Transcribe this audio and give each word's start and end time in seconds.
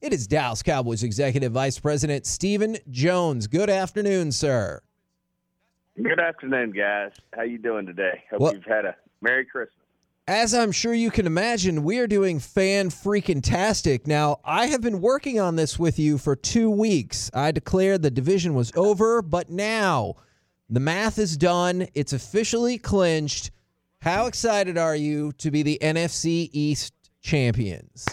It 0.00 0.14
is 0.14 0.26
Dallas 0.26 0.62
Cowboys 0.62 1.02
Executive 1.02 1.52
Vice 1.52 1.78
President 1.78 2.24
Stephen 2.24 2.78
Jones. 2.90 3.46
Good 3.46 3.68
afternoon, 3.68 4.32
sir. 4.32 4.80
Good 6.02 6.18
afternoon, 6.18 6.70
guys. 6.70 7.12
How 7.34 7.42
you 7.42 7.58
doing 7.58 7.84
today? 7.84 8.24
Hope 8.30 8.40
well, 8.40 8.54
you've 8.54 8.64
had 8.64 8.86
a 8.86 8.96
Merry 9.20 9.44
Christmas. 9.44 9.76
As 10.26 10.54
I'm 10.54 10.72
sure 10.72 10.94
you 10.94 11.10
can 11.10 11.26
imagine, 11.26 11.84
we 11.84 11.98
are 11.98 12.06
doing 12.06 12.38
fan 12.38 12.88
freaking 12.88 13.42
tastic. 13.42 14.06
Now, 14.06 14.40
I 14.42 14.68
have 14.68 14.80
been 14.80 15.02
working 15.02 15.38
on 15.38 15.56
this 15.56 15.78
with 15.78 15.98
you 15.98 16.16
for 16.16 16.34
two 16.34 16.70
weeks. 16.70 17.30
I 17.34 17.50
declared 17.50 18.00
the 18.00 18.10
division 18.10 18.54
was 18.54 18.72
over, 18.76 19.20
but 19.20 19.50
now 19.50 20.14
the 20.70 20.80
math 20.80 21.18
is 21.18 21.36
done. 21.36 21.88
It's 21.92 22.14
officially 22.14 22.78
clinched. 22.78 23.50
How 24.00 24.24
excited 24.24 24.78
are 24.78 24.96
you 24.96 25.32
to 25.32 25.50
be 25.50 25.62
the 25.62 25.78
NFC 25.82 26.48
East 26.54 26.94
champions? 27.20 28.06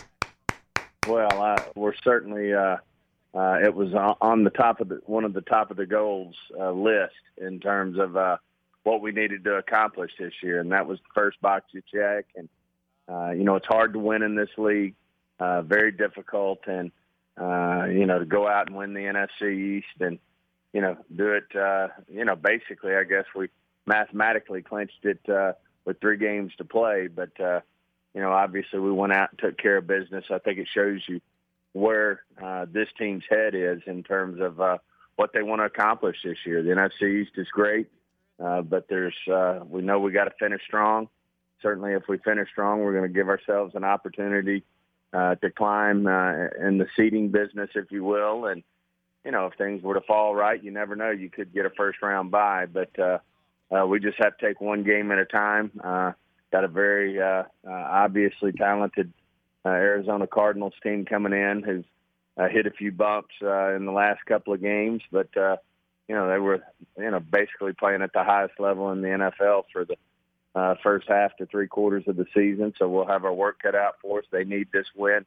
Well, 1.08 1.42
uh, 1.42 1.64
we're 1.76 1.96
certainly. 2.04 2.54
Uh, 2.54 2.78
uh, 3.34 3.60
it 3.64 3.74
was 3.74 3.94
on 3.94 4.44
the 4.44 4.50
top 4.50 4.82
of 4.82 4.90
the 4.90 5.02
one 5.06 5.24
of 5.24 5.34
the 5.34 5.42
top 5.42 5.70
of 5.70 5.78
the 5.78 5.86
goals 5.86 6.36
uh, 6.60 6.72
list 6.72 7.14
in 7.38 7.60
terms 7.60 8.00
of 8.00 8.18
uh, 8.18 8.38
what 8.84 9.02
we 9.02 9.12
needed 9.12 9.44
to 9.44 9.56
accomplish 9.56 10.12
this 10.18 10.34
year, 10.42 10.60
and 10.60 10.72
that 10.72 10.88
was 10.88 10.98
the 11.00 11.14
first 11.14 11.40
box 11.42 11.66
you 11.72 11.82
check. 11.94 12.26
And 12.36 12.50
uh, 13.08 13.32
you 13.32 13.44
know, 13.44 13.56
it's 13.56 13.68
hard 13.68 13.94
to 13.94 14.00
win 14.00 14.24
in 14.24 14.36
this 14.36 14.50
league, 14.58 14.96
uh, 15.40 15.62
very 15.62 15.92
difficult, 15.92 16.60
and 16.68 16.92
uh, 17.40 17.86
you 17.86 18.06
know, 18.06 18.20
to 18.20 18.26
go 18.26 18.48
out 18.48 18.68
and 18.68 18.76
win 18.76 18.94
the 18.94 19.02
NFC 19.02 19.78
East 19.78 20.02
and 20.02 20.20
you 20.74 20.82
know 20.82 20.98
do 21.16 21.34
it. 21.34 21.56
Uh, 21.56 21.90
you 22.10 22.26
know, 22.26 22.36
basically, 22.36 22.96
I 22.96 23.04
guess 23.04 23.26
we 23.36 23.50
mathematically 23.86 24.62
clinched 24.62 25.04
it 25.04 25.20
uh, 25.30 25.54
with 25.86 26.02
three 26.02 26.18
games 26.18 26.54
to 26.58 26.66
play, 26.66 27.08
but. 27.08 27.40
Uh, 27.40 27.62
you 28.18 28.24
know, 28.24 28.32
obviously 28.32 28.80
we 28.80 28.92
went 28.92 29.14
out 29.14 29.30
and 29.30 29.38
took 29.38 29.60
care 29.60 29.78
of 29.78 29.86
business. 29.86 30.26
I 30.32 30.40
think 30.40 30.58
it 30.58 30.68
shows 30.74 31.02
you 31.08 31.22
where 31.74 32.24
uh, 32.44 32.66
this 32.68 32.88
team's 32.98 33.24
head 33.30 33.54
is 33.54 33.80
in 33.86 34.02
terms 34.02 34.42
of 34.42 34.60
uh, 34.60 34.80
what 35.18 35.34
they 35.34 35.44
want 35.44 35.62
to 35.62 35.66
accomplish 35.66 36.18
this 36.24 36.38
year. 36.44 36.64
The 36.64 36.72
NFC 36.72 37.22
East 37.22 37.34
is 37.38 37.48
great, 37.52 37.92
uh, 38.44 38.64
but 38.64 38.88
there's 38.90 39.14
uh, 39.32 39.60
we 39.70 39.84
know 39.84 40.00
we 40.00 40.12
got 40.12 40.24
to 40.24 40.34
finish 40.40 40.64
strong. 40.66 41.10
Certainly, 41.62 41.94
if 41.94 42.08
we 42.10 42.18
finish 42.18 42.50
strong, 42.50 42.80
we're 42.80 42.94
going 42.94 43.08
to 43.08 43.14
give 43.14 43.30
ourselves 43.30 43.76
an 43.76 43.84
opportunity 43.84 44.64
uh, 45.14 45.36
to 45.36 45.52
climb 45.52 46.08
uh, 46.08 46.48
in 46.60 46.80
the 46.80 46.88
seeding 46.96 47.30
business, 47.30 47.70
if 47.76 47.92
you 47.92 48.04
will. 48.04 48.48
And 48.48 48.64
you 49.26 49.30
know, 49.30 49.46
if 49.46 49.54
things 49.60 49.84
were 49.84 49.94
to 49.94 50.02
fall 50.02 50.34
right, 50.34 50.64
you 50.64 50.72
never 50.72 50.96
know. 50.96 51.12
You 51.12 51.30
could 51.30 51.54
get 51.54 51.68
a 51.68 51.72
first 51.78 52.02
round 52.02 52.32
bye, 52.32 52.66
but 52.66 52.98
uh, 52.98 53.20
uh, 53.72 53.86
we 53.86 54.00
just 54.00 54.18
have 54.18 54.36
to 54.40 54.48
take 54.48 54.60
one 54.60 54.82
game 54.82 55.12
at 55.12 55.20
a 55.20 55.26
time. 55.26 55.70
Uh, 55.84 56.14
got 56.52 56.64
a 56.64 56.68
very 56.68 57.22
uh, 57.22 57.44
uh, 57.68 57.72
obviously 57.72 58.52
talented 58.52 59.12
uh, 59.66 59.70
Arizona 59.70 60.28
Cardinals 60.28 60.74
team 60.82 61.06
coming 61.06 61.34
in 61.34 61.64
who's 61.64 61.86
uh, 62.38 62.48
hit 62.48 62.68
a 62.68 62.72
few 62.72 62.92
bumps 62.92 63.34
uh, 63.42 63.74
in 63.74 63.86
the 63.86 63.92
last 63.92 64.24
couple 64.26 64.54
of 64.54 64.62
games, 64.62 65.02
but 65.12 65.36
uh, 65.36 65.58
you 66.08 66.16
know 66.16 66.30
they 66.30 66.38
were 66.38 66.62
you 66.98 67.12
know 67.12 67.20
basically 67.20 67.74
playing 67.74 68.02
at 68.02 68.14
the 68.14 68.24
highest 68.24 68.60
level 68.60 68.92
in 68.92 69.02
the 69.02 69.08
NFL 69.08 69.64
for 69.74 69.86
the 69.86 69.96
uh, 70.56 70.76
first 70.84 71.08
half 71.08 71.36
to 71.38 71.46
three 71.48 71.68
quarters 71.68 72.04
of 72.08 72.16
the 72.16 72.26
season. 72.34 72.74
So 72.78 72.88
we'll 72.88 73.08
have 73.08 73.26
our 73.26 73.34
work 73.34 73.60
cut 73.62 73.76
out 73.76 73.96
for 74.02 74.20
us. 74.20 74.26
They 74.32 74.44
need 74.44 74.68
this 74.72 74.88
win. 74.96 75.26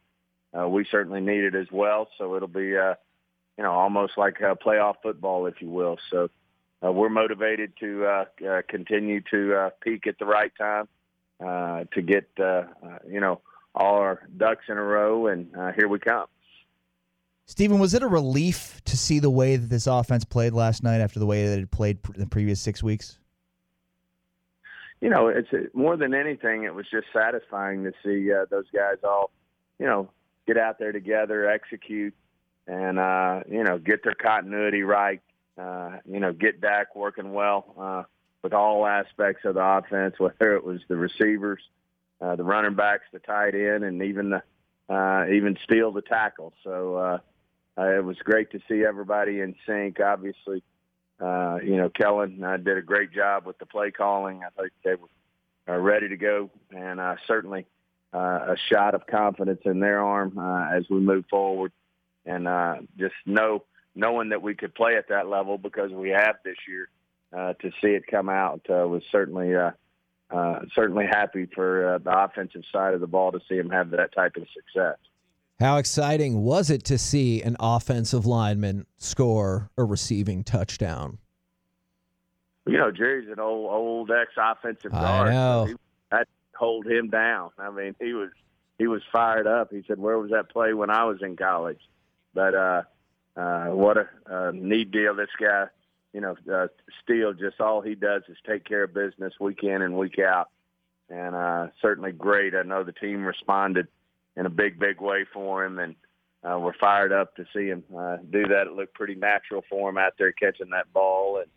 Uh, 0.56 0.68
we 0.68 0.86
certainly 0.90 1.20
need 1.20 1.44
it 1.44 1.54
as 1.54 1.70
well. 1.70 2.08
So 2.16 2.36
it'll 2.36 2.48
be 2.48 2.76
uh, 2.76 2.94
you 3.58 3.64
know 3.64 3.72
almost 3.72 4.16
like 4.16 4.40
uh, 4.40 4.54
playoff 4.54 4.96
football, 5.02 5.46
if 5.46 5.60
you 5.60 5.68
will. 5.68 5.98
So. 6.10 6.28
Uh, 6.82 6.90
we're 6.90 7.10
motivated 7.10 7.74
to 7.78 8.06
uh, 8.06 8.24
uh, 8.48 8.62
continue 8.66 9.20
to 9.30 9.54
uh, 9.54 9.70
peak 9.82 10.06
at 10.06 10.18
the 10.18 10.24
right 10.24 10.50
time 10.56 10.88
uh, 11.44 11.84
to 11.92 12.02
get 12.02 12.28
uh, 12.38 12.42
uh, 12.42 12.98
you 13.08 13.20
know 13.20 13.40
all 13.74 13.96
our 13.96 14.28
ducks 14.36 14.64
in 14.68 14.76
a 14.76 14.82
row, 14.82 15.26
and 15.26 15.54
uh, 15.56 15.72
here 15.72 15.88
we 15.88 15.98
come. 15.98 16.26
Stephen, 17.46 17.78
was 17.78 17.94
it 17.94 18.02
a 18.02 18.06
relief 18.06 18.80
to 18.84 18.96
see 18.96 19.18
the 19.18 19.30
way 19.30 19.56
that 19.56 19.68
this 19.68 19.86
offense 19.86 20.24
played 20.24 20.52
last 20.52 20.82
night 20.82 21.00
after 21.00 21.18
the 21.18 21.26
way 21.26 21.48
that 21.48 21.58
it 21.58 21.70
played 21.70 21.98
the 22.16 22.26
previous 22.26 22.60
six 22.60 22.82
weeks? 22.82 23.18
You 25.00 25.08
know, 25.08 25.28
it's 25.28 25.48
more 25.74 25.96
than 25.96 26.14
anything, 26.14 26.64
it 26.64 26.74
was 26.74 26.86
just 26.90 27.06
satisfying 27.12 27.84
to 27.84 27.92
see 28.04 28.32
uh, 28.32 28.44
those 28.50 28.66
guys 28.72 28.96
all, 29.02 29.30
you 29.78 29.86
know, 29.86 30.10
get 30.46 30.58
out 30.58 30.78
there 30.78 30.92
together, 30.92 31.48
execute, 31.48 32.14
and 32.66 32.98
uh, 32.98 33.40
you 33.48 33.64
know, 33.64 33.78
get 33.78 34.04
their 34.04 34.14
continuity 34.14 34.82
right. 34.82 35.22
Uh, 35.58 35.96
you 36.08 36.20
know, 36.20 36.32
get 36.32 36.60
Dak 36.60 36.94
working 36.94 37.32
well. 37.32 38.06
With 38.42 38.54
all 38.54 38.86
aspects 38.86 39.44
of 39.44 39.54
the 39.54 39.64
offense, 39.64 40.14
whether 40.18 40.54
it 40.54 40.64
was 40.64 40.80
the 40.88 40.96
receivers, 40.96 41.60
uh, 42.20 42.36
the 42.36 42.44
running 42.44 42.74
backs, 42.74 43.04
the 43.12 43.18
tight 43.18 43.54
end, 43.54 43.84
and 43.84 44.02
even 44.02 44.30
the 44.30 44.42
uh, 44.92 45.26
even 45.30 45.56
Steele 45.64 45.92
the 45.92 46.02
tackle. 46.02 46.52
So 46.64 46.96
uh, 46.96 47.18
uh, 47.78 47.98
it 47.98 48.04
was 48.04 48.16
great 48.18 48.50
to 48.52 48.60
see 48.68 48.84
everybody 48.84 49.40
in 49.40 49.54
sync. 49.66 50.00
Obviously, 50.00 50.62
uh, 51.20 51.58
you 51.62 51.76
know 51.76 51.88
Kellen 51.90 52.42
uh, 52.42 52.56
did 52.56 52.76
a 52.76 52.82
great 52.82 53.12
job 53.12 53.46
with 53.46 53.58
the 53.58 53.66
play 53.66 53.90
calling. 53.90 54.42
I 54.42 54.60
think 54.60 54.72
they 54.84 54.94
were 54.94 55.08
uh, 55.68 55.78
ready 55.78 56.08
to 56.08 56.16
go, 56.16 56.50
and 56.70 56.98
uh, 56.98 57.16
certainly 57.26 57.66
uh, 58.12 58.18
a 58.54 58.56
shot 58.68 58.94
of 58.94 59.06
confidence 59.06 59.60
in 59.64 59.80
their 59.80 60.00
arm 60.00 60.36
uh, 60.38 60.76
as 60.76 60.84
we 60.90 60.98
move 60.98 61.24
forward, 61.30 61.72
and 62.26 62.48
uh, 62.48 62.76
just 62.98 63.14
know 63.24 63.64
knowing 63.94 64.30
that 64.30 64.42
we 64.42 64.54
could 64.54 64.74
play 64.74 64.96
at 64.96 65.08
that 65.08 65.28
level 65.28 65.58
because 65.58 65.90
we 65.90 66.10
have 66.10 66.36
this 66.44 66.56
year 66.68 66.88
uh, 67.36 67.54
to 67.54 67.70
see 67.80 67.88
it 67.88 68.06
come 68.06 68.28
out 68.28 68.60
uh, 68.70 68.86
was 68.86 69.02
certainly 69.10 69.54
uh, 69.54 69.70
uh, 70.30 70.60
certainly 70.74 71.06
happy 71.06 71.46
for 71.46 71.94
uh, 71.94 71.98
the 71.98 72.24
offensive 72.24 72.62
side 72.72 72.94
of 72.94 73.00
the 73.00 73.06
ball 73.06 73.32
to 73.32 73.40
see 73.48 73.56
him 73.56 73.70
have 73.70 73.90
that 73.90 74.12
type 74.12 74.36
of 74.36 74.46
success. 74.54 74.96
How 75.58 75.76
exciting 75.76 76.42
was 76.42 76.70
it 76.70 76.84
to 76.84 76.98
see 76.98 77.42
an 77.42 77.56
offensive 77.60 78.26
lineman 78.26 78.86
score 78.96 79.70
a 79.76 79.84
receiving 79.84 80.42
touchdown? 80.42 81.18
You 82.66 82.78
know, 82.78 82.90
Jerry's 82.90 83.28
an 83.28 83.40
old 83.40 83.70
old 83.70 84.10
ex 84.10 84.32
offensive 84.36 84.92
guard. 84.92 85.28
I 85.28 85.32
know. 85.32 85.66
So 85.68 85.76
that 86.12 86.28
hold 86.54 86.86
him 86.86 87.08
down. 87.10 87.50
I 87.58 87.70
mean, 87.70 87.94
he 88.00 88.12
was 88.12 88.30
he 88.78 88.86
was 88.86 89.02
fired 89.12 89.46
up. 89.46 89.70
He 89.70 89.82
said, 89.86 89.98
"Where 89.98 90.18
was 90.18 90.30
that 90.30 90.50
play 90.50 90.72
when 90.72 90.90
I 90.90 91.04
was 91.04 91.18
in 91.22 91.36
college?" 91.36 91.80
But 92.32 92.54
uh, 92.54 92.82
uh, 93.36 93.66
what 93.66 93.96
a, 93.96 94.08
a 94.26 94.52
neat 94.52 94.90
deal 94.90 95.14
this 95.14 95.28
guy 95.38 95.66
you 96.12 96.20
know, 96.20 96.36
uh, 96.52 96.68
Steele 97.02 97.32
just 97.32 97.60
all 97.60 97.80
he 97.80 97.94
does 97.94 98.22
is 98.28 98.36
take 98.46 98.64
care 98.64 98.84
of 98.84 98.94
business 98.94 99.34
week 99.40 99.62
in 99.62 99.82
and 99.82 99.96
week 99.96 100.18
out, 100.18 100.50
and 101.08 101.34
uh, 101.34 101.68
certainly 101.80 102.12
great. 102.12 102.54
I 102.54 102.62
know 102.62 102.82
the 102.82 102.92
team 102.92 103.24
responded 103.24 103.88
in 104.36 104.46
a 104.46 104.50
big, 104.50 104.78
big 104.78 105.00
way 105.00 105.24
for 105.32 105.64
him, 105.64 105.78
and 105.78 105.94
uh, 106.42 106.58
we're 106.58 106.74
fired 106.74 107.12
up 107.12 107.36
to 107.36 107.44
see 107.54 107.66
him 107.66 107.84
uh, 107.96 108.16
do 108.30 108.46
that. 108.48 108.66
It 108.66 108.72
looked 108.72 108.94
pretty 108.94 109.14
natural 109.14 109.62
for 109.68 109.90
him 109.90 109.98
out 109.98 110.14
there 110.18 110.32
catching 110.32 110.70
that 110.70 110.92
ball, 110.92 111.42
and 111.42 111.50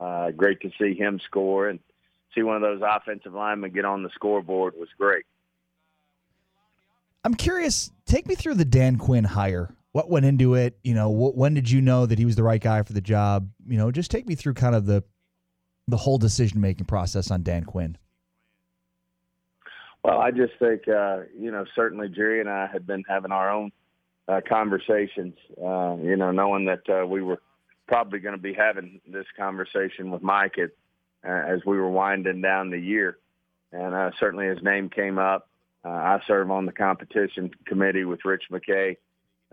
uh, 0.00 0.30
great 0.30 0.60
to 0.60 0.70
see 0.78 0.94
him 0.94 1.20
score 1.24 1.68
and 1.68 1.80
see 2.34 2.42
one 2.42 2.56
of 2.56 2.62
those 2.62 2.82
offensive 2.84 3.34
linemen 3.34 3.72
get 3.72 3.84
on 3.84 4.02
the 4.02 4.10
scoreboard 4.14 4.74
was 4.78 4.88
great. 4.96 5.24
I'm 7.24 7.34
curious. 7.34 7.90
Take 8.06 8.26
me 8.26 8.36
through 8.36 8.54
the 8.54 8.64
Dan 8.64 8.96
Quinn 8.96 9.24
hire 9.24 9.74
what 9.92 10.10
went 10.10 10.26
into 10.26 10.54
it? 10.54 10.78
You 10.82 10.94
know, 10.94 11.10
wh- 11.10 11.36
when 11.36 11.54
did 11.54 11.70
you 11.70 11.80
know 11.80 12.06
that 12.06 12.18
he 12.18 12.24
was 12.24 12.36
the 12.36 12.42
right 12.42 12.60
guy 12.60 12.82
for 12.82 12.92
the 12.92 13.00
job? 13.00 13.50
You 13.66 13.78
know, 13.78 13.90
just 13.90 14.10
take 14.10 14.26
me 14.26 14.34
through 14.34 14.54
kind 14.54 14.74
of 14.74 14.86
the 14.86 15.04
the 15.86 15.96
whole 15.96 16.18
decision 16.18 16.60
making 16.60 16.84
process 16.86 17.30
on 17.30 17.42
Dan 17.42 17.64
Quinn. 17.64 17.96
Well, 20.04 20.20
I 20.20 20.30
just 20.30 20.52
think 20.58 20.86
uh, 20.88 21.20
you 21.38 21.50
know 21.50 21.64
certainly 21.74 22.08
Jerry 22.08 22.40
and 22.40 22.48
I 22.48 22.66
had 22.66 22.86
been 22.86 23.04
having 23.08 23.32
our 23.32 23.50
own 23.50 23.72
uh, 24.28 24.40
conversations. 24.48 25.34
Uh, 25.56 25.96
you 26.02 26.16
know, 26.16 26.30
knowing 26.30 26.66
that 26.66 26.88
uh, 26.88 27.06
we 27.06 27.22
were 27.22 27.40
probably 27.86 28.18
going 28.18 28.36
to 28.36 28.40
be 28.40 28.52
having 28.52 29.00
this 29.10 29.26
conversation 29.36 30.10
with 30.10 30.22
Mike 30.22 30.56
at, 30.58 30.70
uh, 31.28 31.52
as 31.54 31.60
we 31.64 31.78
were 31.78 31.90
winding 31.90 32.42
down 32.42 32.70
the 32.70 32.78
year, 32.78 33.18
and 33.72 33.94
uh, 33.94 34.10
certainly 34.20 34.46
his 34.46 34.62
name 34.62 34.90
came 34.90 35.18
up. 35.18 35.48
Uh, 35.84 35.88
I 35.88 36.20
serve 36.26 36.50
on 36.50 36.66
the 36.66 36.72
competition 36.72 37.50
committee 37.66 38.04
with 38.04 38.24
Rich 38.24 38.44
McKay, 38.50 38.96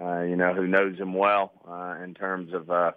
uh, 0.02 0.22
you 0.22 0.36
know, 0.36 0.54
who 0.54 0.68
knows 0.68 0.98
him 0.98 1.14
well 1.14 1.52
uh, 1.68 1.96
in 2.04 2.14
terms 2.14 2.54
of, 2.54 2.70
uh, 2.70 2.92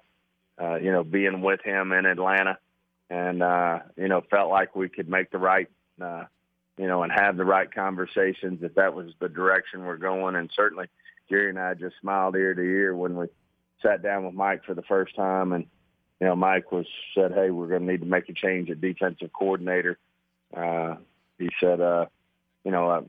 uh, 0.61 0.76
you 0.76 0.90
know, 0.90 1.05
being 1.05 1.40
with 1.40 1.61
him 1.62 1.93
in 1.93 2.06
Atlanta, 2.06 2.58
and 3.11 3.43
uh, 3.43 3.81
you 3.96 4.08
know, 4.08 4.23
felt 4.31 4.50
like 4.50 4.75
we 4.75 4.88
could 4.88 5.08
make 5.08 5.31
the 5.31 5.38
right, 5.38 5.69
uh, 6.00 6.25
you 6.76 6.87
know, 6.87 7.02
and 7.02 7.12
have 7.12 7.37
the 7.37 7.44
right 7.44 7.73
conversations 7.73 8.62
if 8.62 8.75
that 8.75 8.94
was 8.94 9.12
the 9.20 9.28
direction 9.28 9.84
we're 9.84 9.96
going. 9.96 10.34
And 10.34 10.50
certainly, 10.55 10.87
Jerry 11.31 11.50
and 11.50 11.58
I 11.58 11.75
just 11.75 11.96
smiled 12.00 12.37
ear 12.37 12.55
to 12.55 12.61
ear 12.61 12.94
when 12.96 13.17
we 13.17 13.26
sat 13.82 14.02
down 14.02 14.25
with 14.25 14.34
Mike 14.34 14.64
for 14.64 14.75
the 14.75 14.82
first 14.82 15.14
time, 15.14 15.52
and 15.52 15.67
you 16.20 16.26
know, 16.26 16.34
Mike 16.34 16.73
was 16.73 16.87
said, 17.14 17.32
"Hey, 17.32 17.50
we're 17.50 17.69
going 17.69 17.87
to 17.87 17.93
need 17.93 18.00
to 18.00 18.06
make 18.06 18.28
a 18.28 18.32
change 18.32 18.70
at 18.70 18.81
defensive 18.81 19.32
coordinator." 19.32 19.99
Uh, 20.55 20.96
he 21.38 21.49
said, 21.61 21.81
uh, 21.81 22.06
"You 22.64 22.73
know, 22.73 22.90
uh, 22.90 23.02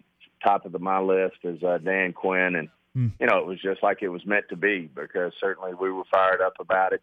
top 0.43 0.65
of 0.65 0.71
the, 0.71 0.79
my 0.79 0.99
list 0.99 1.37
is 1.43 1.63
uh, 1.63 1.79
Dan 1.79 2.13
Quinn," 2.13 2.55
and 2.55 2.69
mm. 2.95 3.11
you 3.19 3.27
know, 3.27 3.37
it 3.39 3.45
was 3.45 3.61
just 3.61 3.83
like 3.83 4.01
it 4.01 4.09
was 4.09 4.25
meant 4.25 4.49
to 4.49 4.55
be 4.55 4.89
because 4.93 5.33
certainly 5.39 5.73
we 5.73 5.91
were 5.91 6.03
fired 6.11 6.41
up 6.41 6.53
about 6.59 6.93
it. 6.93 7.01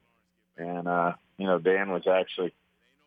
And, 0.57 0.89
uh, 0.89 1.13
you 1.39 1.47
know, 1.47 1.59
Dan 1.59 1.91
was 1.91 2.07
actually 2.07 2.55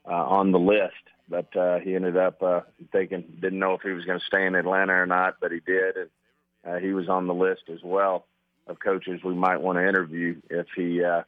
uh, 0.06 0.14
on 0.14 0.52
the 0.52 0.60
list, 0.60 0.94
but 1.28 1.56
uh, 1.56 1.80
he 1.80 1.96
ended 1.96 2.18
up 2.18 2.42
uh, 2.42 2.62
thinking, 2.92 3.24
didn't 3.40 3.60
know 3.60 3.74
if 3.74 3.82
he 3.82 3.92
was 3.92 4.06
going 4.06 4.20
to 4.20 4.26
stay 4.26 4.46
in 4.46 4.56
Atlanta 4.56 4.94
or 4.94 5.06
not, 5.06 5.38
but 5.40 5.52
he 5.52 5.60
did. 5.60 5.96
And 5.98 6.10
uh, 6.66 6.78
he 6.78 6.94
was 6.94 7.10
on 7.10 7.28
the 7.28 7.34
list 7.34 7.64
as 7.72 7.80
well 7.84 8.26
of 8.68 8.80
coaches 8.80 9.22
we 9.24 9.34
might 9.34 9.62
want 9.62 9.78
to 9.78 9.88
interview 9.88 10.36
if 10.50 10.68
he, 10.76 11.04
uh, 11.04 11.24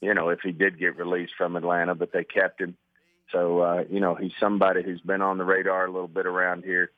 you 0.00 0.12
know, 0.14 0.28
if 0.28 0.40
he 0.42 0.52
did 0.52 0.78
get 0.78 0.96
released 0.96 1.32
from 1.36 1.56
Atlanta, 1.56 1.94
but 1.94 2.12
they 2.12 2.24
kept 2.24 2.60
him. 2.60 2.76
So, 3.32 3.60
uh, 3.60 3.84
you 3.90 3.98
know, 3.98 4.14
he's 4.14 4.32
somebody 4.38 4.82
who's 4.82 5.00
been 5.00 5.22
on 5.22 5.38
the 5.38 5.44
radar 5.44 5.86
a 5.86 5.90
little 5.90 6.06
bit 6.06 6.26
around 6.26 6.64
here, 6.64 6.90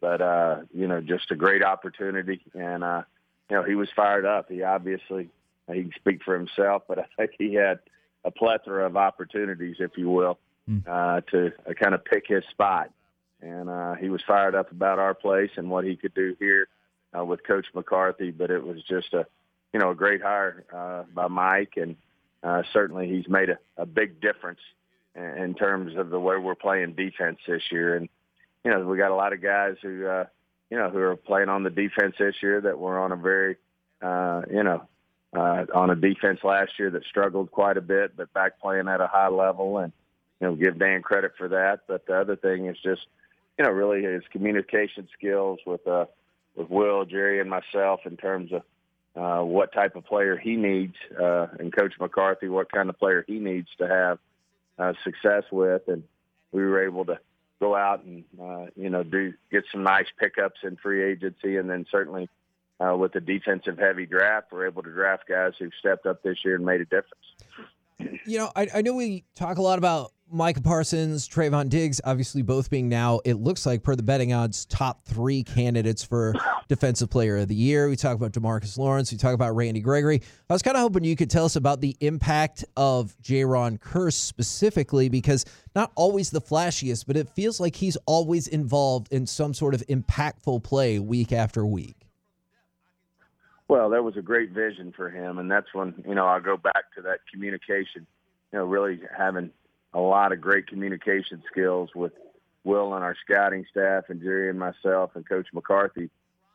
but, 0.00 0.20
uh, 0.20 0.60
you 0.74 0.88
know, 0.88 1.00
just 1.00 1.30
a 1.30 1.36
great 1.36 1.62
opportunity. 1.62 2.40
And, 2.54 2.82
uh, 2.82 3.02
you 3.50 3.56
know, 3.56 3.62
he 3.62 3.74
was 3.74 3.88
fired 3.94 4.24
up. 4.24 4.50
He 4.50 4.62
obviously, 4.62 5.28
he 5.72 5.82
can 5.82 5.92
speak 5.96 6.22
for 6.24 6.36
himself, 6.36 6.82
but 6.88 6.98
I 6.98 7.06
think 7.16 7.32
he 7.38 7.54
had 7.54 7.80
a 8.24 8.30
plethora 8.30 8.86
of 8.86 8.96
opportunities, 8.96 9.76
if 9.78 9.92
you 9.96 10.10
will, 10.10 10.38
uh, 10.86 11.20
to 11.30 11.52
uh, 11.68 11.72
kind 11.74 11.94
of 11.94 12.04
pick 12.04 12.24
his 12.26 12.44
spot. 12.50 12.90
And 13.40 13.68
uh, 13.68 13.94
he 13.94 14.08
was 14.08 14.22
fired 14.26 14.54
up 14.54 14.70
about 14.72 14.98
our 14.98 15.14
place 15.14 15.50
and 15.56 15.70
what 15.70 15.84
he 15.84 15.94
could 15.96 16.14
do 16.14 16.34
here 16.38 16.68
uh, 17.16 17.24
with 17.24 17.46
Coach 17.46 17.66
McCarthy. 17.74 18.30
But 18.30 18.50
it 18.50 18.64
was 18.64 18.82
just 18.88 19.12
a, 19.14 19.26
you 19.72 19.78
know, 19.78 19.90
a 19.90 19.94
great 19.94 20.22
hire 20.22 20.64
uh, 20.74 21.04
by 21.14 21.28
Mike, 21.28 21.74
and 21.76 21.96
uh, 22.42 22.62
certainly 22.72 23.08
he's 23.08 23.28
made 23.28 23.50
a, 23.50 23.58
a 23.76 23.86
big 23.86 24.20
difference 24.20 24.60
in, 25.14 25.22
in 25.22 25.54
terms 25.54 25.96
of 25.96 26.10
the 26.10 26.18
way 26.18 26.36
we're 26.36 26.54
playing 26.54 26.94
defense 26.94 27.38
this 27.46 27.62
year. 27.70 27.96
And 27.96 28.08
you 28.64 28.72
know, 28.72 28.80
we 28.80 28.98
got 28.98 29.12
a 29.12 29.14
lot 29.14 29.32
of 29.32 29.40
guys 29.40 29.76
who, 29.80 30.06
uh, 30.06 30.24
you 30.70 30.76
know, 30.76 30.90
who 30.90 30.98
are 30.98 31.16
playing 31.16 31.48
on 31.48 31.62
the 31.62 31.70
defense 31.70 32.14
this 32.18 32.34
year 32.42 32.60
that 32.60 32.78
were 32.78 32.98
on 32.98 33.12
a 33.12 33.16
very, 33.16 33.56
uh, 34.02 34.42
you 34.50 34.62
know, 34.62 34.86
uh, 35.34 35.64
on 35.74 35.90
a 35.90 35.96
defense 35.96 36.40
last 36.42 36.72
year 36.78 36.90
that 36.90 37.04
struggled 37.04 37.50
quite 37.50 37.76
a 37.76 37.80
bit, 37.80 38.16
but 38.16 38.32
back 38.32 38.60
playing 38.60 38.88
at 38.88 39.00
a 39.00 39.06
high 39.06 39.28
level, 39.28 39.78
and 39.78 39.92
you 40.40 40.46
know, 40.48 40.54
give 40.54 40.78
Dan 40.78 41.02
credit 41.02 41.32
for 41.36 41.48
that. 41.48 41.80
But 41.86 42.06
the 42.06 42.18
other 42.18 42.36
thing 42.36 42.66
is 42.66 42.76
just, 42.82 43.02
you 43.58 43.64
know, 43.64 43.70
really 43.70 44.02
his 44.02 44.22
communication 44.30 45.08
skills 45.16 45.58
with 45.66 45.86
uh, 45.86 46.06
with 46.56 46.70
Will, 46.70 47.04
Jerry, 47.04 47.40
and 47.40 47.50
myself 47.50 48.00
in 48.06 48.16
terms 48.16 48.50
of 48.52 48.62
uh, 49.14 49.44
what 49.44 49.72
type 49.72 49.96
of 49.96 50.04
player 50.04 50.36
he 50.36 50.56
needs, 50.56 50.94
uh, 51.20 51.46
and 51.58 51.74
Coach 51.74 51.94
McCarthy, 52.00 52.48
what 52.48 52.70
kind 52.70 52.88
of 52.88 52.98
player 52.98 53.24
he 53.26 53.38
needs 53.38 53.68
to 53.78 53.86
have 53.88 54.18
uh, 54.78 54.92
success 55.04 55.44
with, 55.50 55.82
and 55.88 56.02
we 56.52 56.62
were 56.62 56.84
able 56.84 57.04
to 57.06 57.18
go 57.60 57.74
out 57.74 58.04
and 58.04 58.24
uh, 58.40 58.66
you 58.76 58.90
know 58.90 59.02
do 59.02 59.32
get 59.50 59.64
some 59.72 59.82
nice 59.82 60.06
pickups 60.18 60.60
in 60.62 60.76
free 60.76 61.02
agency, 61.02 61.56
and 61.56 61.68
then 61.68 61.86
certainly 61.90 62.28
uh, 62.80 62.96
with 62.96 63.12
the 63.12 63.20
defensive 63.20 63.78
heavy 63.78 64.06
draft, 64.06 64.52
we're 64.52 64.66
able 64.66 64.82
to 64.82 64.90
draft 64.90 65.28
guys 65.28 65.52
who've 65.58 65.72
stepped 65.78 66.06
up 66.06 66.22
this 66.22 66.38
year 66.44 66.56
and 66.56 66.64
made 66.64 66.80
a 66.80 66.84
difference. 66.84 68.22
You 68.26 68.38
know, 68.38 68.52
I, 68.54 68.68
I 68.74 68.82
know 68.82 68.92
we 68.92 69.24
talk 69.34 69.56
a 69.58 69.62
lot 69.62 69.78
about 69.78 70.12
Micah 70.28 70.60
Parsons, 70.60 71.28
Trevon 71.28 71.68
Diggs, 71.68 72.00
obviously 72.04 72.42
both 72.42 72.68
being 72.68 72.88
now, 72.88 73.20
it 73.24 73.34
looks 73.34 73.64
like 73.64 73.84
per 73.84 73.94
the 73.94 74.02
betting 74.02 74.32
odds, 74.32 74.64
top 74.64 75.04
three 75.04 75.44
candidates 75.44 76.02
for 76.02 76.34
Defensive 76.68 77.08
Player 77.08 77.36
of 77.36 77.46
the 77.46 77.54
Year. 77.54 77.88
We 77.88 77.94
talk 77.94 78.16
about 78.16 78.32
Demarcus 78.32 78.76
Lawrence. 78.76 79.12
We 79.12 79.18
talk 79.18 79.34
about 79.34 79.54
Randy 79.54 79.80
Gregory. 79.80 80.20
I 80.50 80.52
was 80.52 80.62
kind 80.62 80.76
of 80.76 80.80
hoping 80.80 81.04
you 81.04 81.14
could 81.14 81.30
tell 81.30 81.44
us 81.44 81.54
about 81.54 81.80
the 81.80 81.96
impact 82.00 82.64
of 82.76 83.16
Jayron 83.22 83.78
Kearse 83.78 84.14
specifically, 84.14 85.08
because 85.08 85.44
not 85.76 85.92
always 85.94 86.30
the 86.30 86.40
flashiest, 86.40 87.06
but 87.06 87.16
it 87.16 87.28
feels 87.28 87.60
like 87.60 87.76
he's 87.76 87.96
always 88.06 88.48
involved 88.48 89.12
in 89.12 89.28
some 89.28 89.54
sort 89.54 89.74
of 89.74 89.86
impactful 89.86 90.64
play 90.64 90.98
week 90.98 91.32
after 91.32 91.64
week. 91.64 91.94
Well, 93.68 93.90
that 93.90 94.02
was 94.02 94.16
a 94.16 94.22
great 94.22 94.50
vision 94.50 94.92
for 94.96 95.08
him, 95.08 95.38
and 95.38 95.48
that's 95.48 95.72
when 95.72 96.02
you 96.06 96.16
know 96.16 96.26
I 96.26 96.40
go 96.40 96.56
back 96.56 96.92
to 96.96 97.02
that 97.02 97.18
communication. 97.32 98.06
You 98.52 98.60
know, 98.60 98.64
really 98.64 99.00
having 99.16 99.50
a 99.96 100.00
lot 100.00 100.30
of 100.30 100.40
great 100.40 100.66
communication 100.66 101.42
skills 101.50 101.90
with 101.94 102.12
Will 102.64 102.94
and 102.94 103.02
our 103.02 103.16
scouting 103.24 103.64
staff, 103.70 104.04
and 104.08 104.20
Jerry 104.20 104.50
and 104.50 104.58
myself, 104.58 105.12
and 105.14 105.26
Coach 105.26 105.46
McCarthy. 105.52 106.10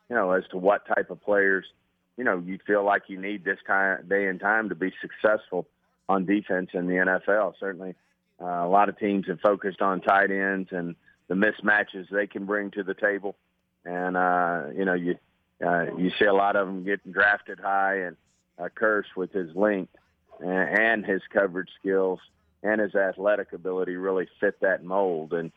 You 0.10 0.16
know, 0.16 0.32
as 0.32 0.44
to 0.52 0.58
what 0.58 0.86
type 0.86 1.10
of 1.10 1.22
players 1.22 1.66
you 2.18 2.24
know 2.24 2.44
you 2.46 2.60
feel 2.68 2.86
like 2.86 3.04
you 3.08 3.20
need 3.20 3.44
this 3.44 3.58
time 3.66 4.06
day 4.08 4.28
and 4.28 4.40
time 4.40 4.70
to 4.70 4.76
be 4.76 4.94
successful 5.02 5.66
on 6.08 6.26
defense 6.26 6.70
in 6.74 6.86
the 6.86 6.96
NFL. 6.96 7.54
Certainly, 7.60 7.96
uh, 8.40 8.46
a 8.46 8.68
lot 8.68 8.90
of 8.90 9.00
teams 9.00 9.26
have 9.28 9.40
focused 9.40 9.82
on 9.82 10.02
tight 10.02 10.30
ends 10.30 10.70
and 10.72 10.96
the 11.28 11.36
mismatches 11.36 12.10
they 12.12 12.28
can 12.28 12.46
bring 12.46 12.70
to 12.72 12.84
the 12.84 12.94
table, 12.94 13.36
and 13.86 14.18
uh, 14.18 14.66
you 14.76 14.86
know 14.86 14.94
you 14.94 15.18
uh, 15.66 15.86
you 15.98 16.12
see 16.20 16.26
a 16.26 16.34
lot 16.34 16.56
of 16.56 16.68
them 16.68 16.84
getting 16.84 17.12
drafted 17.12 17.60
high, 17.60 18.02
and 18.02 18.18
uh, 18.60 18.70
Kearse 18.80 19.16
with 19.16 19.32
his 19.32 19.56
length 19.56 19.96
and, 20.42 20.80
and 20.80 21.06
his 21.06 21.22
coverage 21.34 21.70
skills 21.80 22.20
and 22.64 22.82
his 22.82 22.96
athletic 22.96 23.54
ability 23.54 23.96
really 23.96 24.28
fit 24.40 24.60
that 24.62 24.84
mold. 24.84 25.34
And 25.34 25.52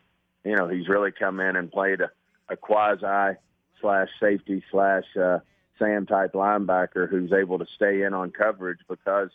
you 0.45 0.56
know 0.56 0.69
he's 0.69 0.89
really 0.89 1.12
come 1.12 1.41
in 1.41 1.56
and 1.56 1.71
played 1.71 2.01
a, 2.01 2.11
a 2.49 2.56
quasi 2.56 3.39
slash 3.81 4.09
safety 4.21 4.62
slash 4.71 5.05
uh, 5.21 5.39
Sam 5.79 6.06
type 6.06 6.33
linebacker 6.33 7.09
who's 7.09 7.33
able 7.33 7.59
to 7.59 7.67
stay 7.75 8.03
in 8.03 8.15
on 8.15 8.31
coverage 8.31 8.81
because 8.89 9.31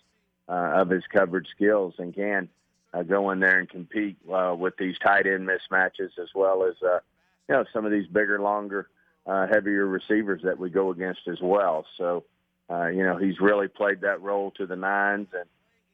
uh, 0.48 0.82
of 0.82 0.90
his 0.90 1.04
coverage 1.12 1.48
skills 1.56 1.94
and 1.98 2.14
can 2.14 2.50
uh, 2.94 3.04
go 3.04 3.30
in 3.32 3.40
there 3.40 3.60
and 3.60 3.70
compete 3.70 4.18
uh, 4.32 4.56
with 4.58 4.76
these 4.78 4.98
tight 5.00 5.28
end 5.28 5.48
mismatches 5.48 6.18
as 6.22 6.30
well 6.34 6.64
as 6.64 6.76
uh, 6.84 7.00
you 7.48 7.56
know 7.56 7.66
some 7.74 7.86
of 7.86 7.92
these 7.92 8.08
bigger, 8.08 8.40
longer 8.40 8.90
uh, 9.26 9.48
heavier 9.48 9.86
receivers 9.86 10.42
that 10.44 10.58
we 10.58 10.70
go 10.70 10.90
against 10.90 11.22
as 11.28 11.40
well. 11.42 11.86
So, 11.98 12.24
uh, 12.70 12.88
you 12.88 13.04
know, 13.04 13.18
he's 13.18 13.40
really 13.40 13.68
played 13.68 14.02
that 14.02 14.22
role 14.22 14.52
to 14.52 14.66
the 14.66 14.76
nines, 14.76 15.28
and 15.34 15.48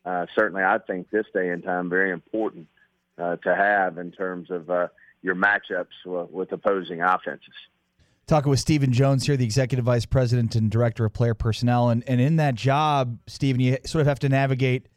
uh, 0.06 0.25
certainly 0.38 0.63
I 0.63 0.78
think 0.78 1.10
this 1.10 1.25
day 1.34 1.50
and 1.50 1.63
time 1.63 1.90
very 1.90 2.12
important 2.12 2.68
uh, 3.18 3.38
to 3.38 3.56
have 3.56 3.98
in 3.98 4.12
terms 4.12 4.52
of 4.52 4.69
uh, 4.69 4.88
your 5.22 5.36
matchups 5.36 5.86
uh, 6.07 6.25
with 6.30 6.52
opposing 6.52 7.02
offenses. 7.02 7.54
Talking 8.28 8.50
with 8.50 8.60
Stephen 8.60 8.92
Jones 8.92 9.25
here, 9.25 9.38
the 9.38 9.46
Executive 9.46 9.86
Vice 9.86 10.06
President 10.06 10.56
and 10.56 10.72
Director 10.72 11.06
of 11.06 11.13
Player 11.13 11.36
Personnel. 11.36 11.90
And, 11.90 12.04
and 12.07 12.19
in 12.19 12.38
that 12.38 12.56
job, 12.56 13.19
Stephen, 13.28 13.62
you 13.62 13.78
sort 13.86 14.02
of 14.02 14.07
have 14.07 14.19
to 14.19 14.30
navigate, 14.30 14.88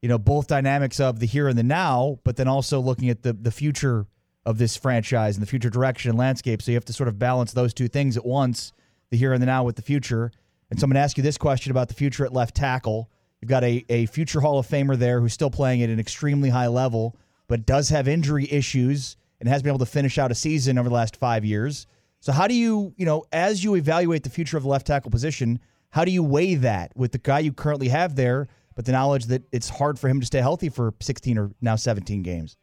you 0.00 0.08
know, 0.08 0.18
both 0.18 0.48
dynamics 0.48 0.98
of 0.98 1.20
the 1.20 1.26
here 1.26 1.46
and 1.46 1.56
the 1.56 1.62
now, 1.62 2.18
but 2.24 2.36
then 2.36 2.48
also 2.48 2.80
looking 2.80 3.08
at 3.08 3.22
the, 3.22 3.32
the 3.32 3.52
future 3.52 4.06
of 4.44 4.58
this 4.58 4.76
franchise 4.76 5.36
and 5.36 5.42
the 5.42 5.46
future 5.48 5.70
direction 5.70 6.10
and 6.10 6.18
landscape. 6.18 6.60
So 6.60 6.72
you 6.72 6.76
have 6.76 6.84
to 6.86 6.92
sort 6.92 7.08
of 7.08 7.18
balance 7.18 7.52
those 7.52 7.72
two 7.72 7.86
things 7.86 8.16
at 8.16 8.26
once, 8.26 8.72
the 9.10 9.16
here 9.16 9.32
and 9.32 9.40
the 9.40 9.46
now 9.46 9.62
with 9.62 9.76
the 9.76 9.82
future. 9.82 10.32
And 10.68 10.80
so 10.80 10.84
I'm 10.84 10.90
going 10.90 10.96
to 10.96 11.04
ask 11.04 11.16
you 11.16 11.22
this 11.22 11.38
question 11.38 11.70
about 11.70 11.86
the 11.86 11.94
future 11.94 12.24
at 12.24 12.32
left 12.32 12.56
tackle. 12.56 13.08
You've 13.42 13.48
got 13.48 13.64
a, 13.64 13.84
a 13.88 14.06
future 14.06 14.40
Hall 14.40 14.60
of 14.60 14.68
Famer 14.68 14.96
there 14.96 15.20
who's 15.20 15.32
still 15.32 15.50
playing 15.50 15.82
at 15.82 15.90
an 15.90 15.98
extremely 15.98 16.48
high 16.48 16.68
level, 16.68 17.16
but 17.48 17.66
does 17.66 17.88
have 17.88 18.06
injury 18.06 18.46
issues 18.48 19.16
and 19.40 19.48
has 19.48 19.62
been 19.62 19.70
able 19.70 19.80
to 19.80 19.86
finish 19.86 20.16
out 20.16 20.30
a 20.30 20.34
season 20.34 20.78
over 20.78 20.88
the 20.88 20.94
last 20.94 21.16
five 21.16 21.44
years. 21.44 21.88
So 22.20 22.30
how 22.30 22.46
do 22.46 22.54
you, 22.54 22.94
you 22.96 23.04
know, 23.04 23.24
as 23.32 23.64
you 23.64 23.74
evaluate 23.74 24.22
the 24.22 24.30
future 24.30 24.56
of 24.56 24.62
the 24.62 24.68
left 24.68 24.86
tackle 24.86 25.10
position, 25.10 25.58
how 25.90 26.04
do 26.04 26.12
you 26.12 26.22
weigh 26.22 26.54
that 26.54 26.92
with 26.96 27.10
the 27.10 27.18
guy 27.18 27.40
you 27.40 27.52
currently 27.52 27.88
have 27.88 28.14
there, 28.14 28.46
but 28.76 28.84
the 28.84 28.92
knowledge 28.92 29.26
that 29.26 29.42
it's 29.50 29.68
hard 29.68 29.98
for 29.98 30.08
him 30.08 30.20
to 30.20 30.26
stay 30.26 30.38
healthy 30.38 30.68
for 30.68 30.94
16 31.00 31.36
or 31.36 31.50
now 31.60 31.74
17 31.74 32.22
games? 32.22 32.56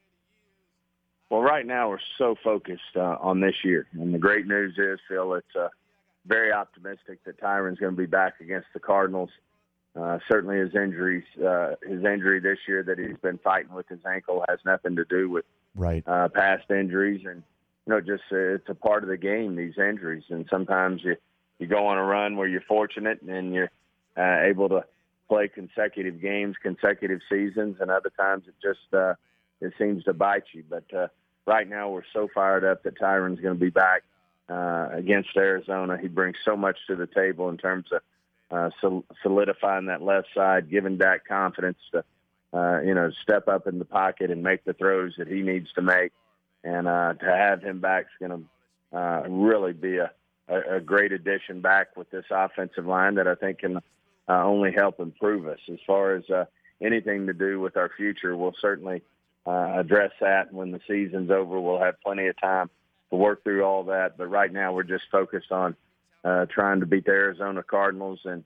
Well, 1.30 1.42
right 1.42 1.66
now 1.66 1.90
we're 1.90 2.00
so 2.18 2.36
focused 2.42 2.96
uh, 2.96 3.18
on 3.20 3.42
this 3.42 3.56
year, 3.66 3.86
and 3.92 4.14
the 4.14 4.18
great 4.18 4.48
news 4.48 4.76
is, 4.78 4.98
Phil, 5.10 5.34
it's 5.34 5.56
uh, 5.60 5.68
very 6.26 6.54
optimistic 6.54 7.22
that 7.26 7.38
Tyron's 7.40 7.80
going 7.80 7.94
to 7.94 7.98
be 7.98 8.08
back 8.08 8.36
against 8.40 8.68
the 8.74 8.80
Cardinals. 8.80 9.30
Uh, 9.96 10.20
certainly, 10.32 10.58
his 10.58 10.76
injuries, 10.76 11.24
uh, 11.46 11.76
his 11.82 12.04
injury 12.04 12.40
this 12.40 12.60
year 12.68 12.84
that 12.84 13.00
he's 13.00 13.18
been 13.22 13.40
fighting 13.40 13.74
with 13.74 13.88
his 13.88 14.00
ankle, 14.06 14.46
has 14.48 14.60
nothing 14.66 14.96
to 14.96 15.06
do 15.06 15.30
with 15.30 15.46
right 15.76 16.04
uh, 16.08 16.28
past 16.30 16.70
injuries, 16.70 17.26
and 17.26 17.44
you 17.86 17.94
know, 17.94 18.00
just 18.00 18.24
uh, 18.32 18.56
it's 18.56 18.70
a 18.70 18.76
part 18.76 19.04
of 19.04 19.10
the 19.10 19.18
game. 19.18 19.56
These 19.56 19.78
injuries, 19.78 20.24
and 20.30 20.46
sometimes 20.50 21.02
you 21.04 21.16
you 21.58 21.68
go 21.68 21.88
on 21.88 21.98
a 21.98 22.04
run 22.04 22.38
where 22.38 22.48
you're 22.48 22.62
fortunate 22.62 23.22
and 23.22 23.54
you're 23.54 23.72
uh, 24.16 24.42
able 24.44 24.70
to 24.70 24.84
play 25.28 25.48
consecutive 25.48 26.22
games, 26.22 26.56
consecutive 26.62 27.20
seasons, 27.30 27.78
and 27.80 27.92
other 27.92 28.12
times 28.18 28.44
it 28.48 28.56
just 28.62 28.94
uh, 28.94 29.14
it 29.62 29.74
seems 29.78 30.04
to 30.06 30.14
bite 30.14 30.44
you. 30.54 30.64
But 30.70 30.86
uh, 30.94 31.08
right 31.46 31.68
now 31.68 31.90
we're 31.90 32.04
so 32.14 32.28
fired 32.34 32.64
up 32.64 32.84
that 32.84 33.00
Tyron's 33.00 33.40
going 33.40 33.56
to 33.56 33.60
be 33.60 33.70
back 33.70 34.04
uh, 34.50 34.90
against 34.92 35.30
Arizona. 35.36 35.98
He 36.02 36.08
brings 36.08 36.38
so 36.46 36.56
much 36.56 36.78
to 36.88 36.96
the 36.96 37.08
table 37.08 37.50
in 37.50 37.58
terms 37.58 37.86
of 37.92 38.02
uh, 38.52 38.70
solidifying 39.22 39.88
that 39.88 40.02
left 40.02 40.28
side, 40.34 40.70
giving 40.70 40.98
Dak 40.98 41.28
confidence 41.28 41.78
to, 41.92 42.04
uh, 42.54 42.82
you 42.82 42.94
know, 42.94 43.12
step 43.22 43.48
up 43.48 43.68
in 43.68 43.80
the 43.80 43.86
pocket 43.86 44.32
and 44.32 44.44
make 44.44 44.64
the 44.66 44.74
throws 44.74 45.14
that 45.18 45.28
he 45.28 45.42
needs 45.42 45.72
to 45.74 45.82
make. 45.82 46.12
And 46.64 46.88
uh, 46.88 47.14
to 47.14 47.26
have 47.26 47.62
him 47.62 47.80
back 47.80 48.06
is 48.06 48.28
going 48.28 48.48
to 48.92 48.98
uh, 48.98 49.22
really 49.30 49.74
be 49.74 49.98
a, 49.98 50.12
a, 50.48 50.78
a 50.78 50.80
great 50.82 51.12
addition 51.12 51.62
back 51.62 51.96
with 51.96 52.10
this 52.10 52.26
offensive 52.32 52.86
line 52.86 53.16
that 53.16 53.28
I 53.28 53.36
think 53.36 53.60
can 53.60 53.78
uh, 53.78 53.82
only 54.44 54.72
help 54.72 55.00
improve 55.00 55.48
us. 55.48 55.60
As 55.72 55.80
far 55.88 56.16
as 56.16 56.30
uh, 56.30 56.46
anything 56.82 57.28
to 57.28 57.34
do 57.34 57.60
with 57.60 57.78
our 57.78 57.90
future, 57.96 58.36
we'll 58.36 58.56
certainly– 58.60 59.02
uh, 59.46 59.80
address 59.80 60.12
that 60.22 60.54
when 60.54 60.72
the 60.72 60.80
season's 60.88 61.32
over. 61.32 61.60
We'll 61.60 61.80
have 61.80 62.00
plenty 62.02 62.28
of 62.28 62.40
time 62.40 62.70
to 63.10 63.16
work 63.16 63.44
through 63.44 63.64
all 63.64 63.84
that. 63.86 64.18
But 64.18 64.28
right 64.28 64.52
now, 64.52 64.74
we're 64.74 64.84
just 64.84 65.06
focused 65.12 65.52
on 65.52 65.76
uh, 66.24 66.46
trying 66.46 66.80
to 66.80 66.86
beat 66.86 67.06
the 67.06 67.12
Arizona 67.12 67.64
Cardinals 67.64 68.20
and 68.26 68.44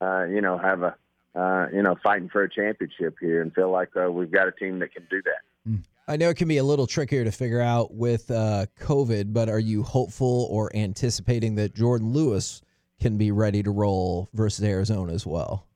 uh, 0.00 0.24
you 0.24 0.40
know 0.40 0.58
have 0.58 0.82
a 0.82 0.94
uh, 1.34 1.68
you 1.72 1.82
know 1.82 1.96
fighting 2.02 2.28
for 2.28 2.42
a 2.42 2.50
championship 2.50 3.16
here 3.20 3.42
and 3.42 3.54
feel 3.54 3.70
like 3.70 3.90
uh, 3.96 4.10
we've 4.10 4.30
got 4.30 4.48
a 4.48 4.52
team 4.52 4.78
that 4.80 4.92
can 4.92 5.06
do 5.10 5.22
that. 5.22 5.70
Mm. 5.70 5.82
I 6.08 6.16
know 6.16 6.28
it 6.28 6.36
can 6.36 6.46
be 6.46 6.58
a 6.58 6.64
little 6.64 6.86
trickier 6.86 7.24
to 7.24 7.32
figure 7.32 7.60
out 7.60 7.92
with 7.92 8.30
uh, 8.30 8.66
COVID, 8.80 9.32
but 9.32 9.48
are 9.48 9.58
you 9.58 9.82
hopeful 9.82 10.46
or 10.50 10.74
anticipating 10.74 11.56
that 11.56 11.74
Jourdan 11.74 12.14
Lewis 12.14 12.62
can 13.00 13.18
be 13.18 13.32
ready 13.32 13.62
to 13.64 13.70
roll 13.72 14.28
versus 14.32 14.64
Arizona 14.64 15.12
as 15.12 15.26
well? 15.26 15.66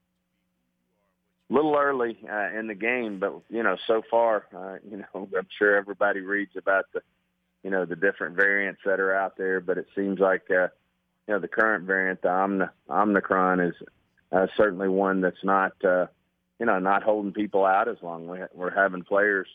A 1.51 1.55
little 1.55 1.77
early 1.77 2.17
uh, 2.31 2.57
in 2.57 2.69
the 2.69 2.77
game, 2.77 3.19
but 3.19 3.41
you 3.51 3.65
know, 3.65 3.77
so 3.89 4.03
far, 4.09 4.47
uh, 4.57 4.77
you 4.89 4.99
know, 4.99 5.29
I'm 5.37 5.49
sure 5.59 5.77
everybody 5.77 6.21
reads 6.21 6.57
about 6.57 6.85
the, 6.95 7.01
you 7.65 7.71
know, 7.71 7.85
the 7.85 7.97
different 7.97 8.37
variants 8.37 8.81
that 8.85 9.01
are 9.01 9.15
out 9.15 9.37
there, 9.37 9.61
but 9.61 9.79
it 9.79 9.89
seems 9.97 10.21
like, 10.21 10.49
uh, 10.51 10.69
you 11.31 11.37
know, 11.37 11.41
the 11.41 11.47
current 11.47 11.85
variant, 11.85 12.23
the 12.23 12.69
Omicron, 12.91 13.61
is 13.61 13.75
uh, 14.33 14.49
certainly 14.57 14.89
one 14.89 15.21
that's 15.21 15.45
not, 15.45 15.73
uh, 15.85 16.07
you 16.59 16.67
know, 16.67 16.81
not 16.81 17.05
holding 17.05 17.33
people 17.33 17.65
out 17.65 17.87
as 17.87 17.99
long. 18.03 18.27
We're 18.53 18.75
having 18.75 19.05
players, 19.05 19.47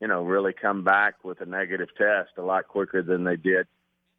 you 0.00 0.08
know, 0.08 0.22
really 0.22 0.54
come 0.54 0.84
back 0.84 1.22
with 1.24 1.42
a 1.42 1.44
negative 1.44 1.90
test 1.98 2.30
a 2.38 2.42
lot 2.42 2.66
quicker 2.66 3.02
than 3.02 3.24
they 3.24 3.36
did 3.36 3.66